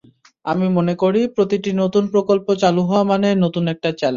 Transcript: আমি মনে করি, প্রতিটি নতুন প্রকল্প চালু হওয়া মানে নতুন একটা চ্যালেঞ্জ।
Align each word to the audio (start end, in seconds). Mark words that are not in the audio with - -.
আমি 0.45 0.67
মনে 0.77 0.93
করি, 0.95 1.21
প্রতিটি 1.35 1.71
নতুন 1.81 2.03
প্রকল্প 2.13 2.47
চালু 2.61 2.81
হওয়া 2.83 3.03
মানে 3.11 3.27
নতুন 3.43 3.63
একটা 3.73 3.89
চ্যালেঞ্জ। 3.91 4.09